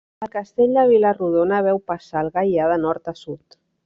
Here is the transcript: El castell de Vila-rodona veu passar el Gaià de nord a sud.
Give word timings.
El 0.25 0.29
castell 0.35 0.71
de 0.77 0.85
Vila-rodona 0.91 1.59
veu 1.67 1.79
passar 1.91 2.23
el 2.27 2.31
Gaià 2.39 2.71
de 2.73 2.79
nord 2.87 3.13
a 3.13 3.15
sud. 3.21 3.59